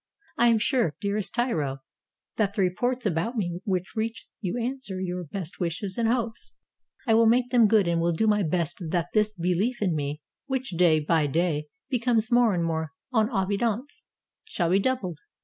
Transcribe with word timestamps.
I 0.35 0.47
am 0.47 0.57
sure, 0.57 0.95
dearest 0.99 1.35
Tiro, 1.35 1.81
that 2.37 2.55
the 2.55 2.63
reports 2.63 3.05
about 3.05 3.37
me 3.37 3.59
which 3.65 3.95
reach 3.95 4.25
you 4.39 4.57
answer 4.57 4.99
your 4.99 5.25
best 5.25 5.59
wishes 5.59 5.95
and 5.95 6.09
hopes. 6.09 6.55
I 7.05 7.13
will 7.13 7.27
make 7.27 7.51
them 7.51 7.67
good 7.67 7.87
and 7.87 8.01
will 8.01 8.11
do 8.11 8.25
my 8.25 8.41
best 8.41 8.81
that 8.89 9.09
this 9.13 9.31
belief 9.31 9.79
in 9.79 9.93
me, 9.95 10.23
which 10.47 10.71
day 10.71 10.99
by 11.01 11.27
day 11.27 11.67
be 11.91 11.99
comes 11.99 12.31
more 12.31 12.55
and 12.55 12.63
more 12.63 12.93
en 13.15 13.29
evidence, 13.31 14.03
shall 14.43 14.71
be 14.71 14.79
doubled. 14.79 15.19